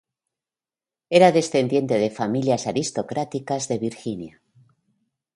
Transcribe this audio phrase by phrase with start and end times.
[1.17, 4.33] Era descendiente de familias aristocráticas de Virginia.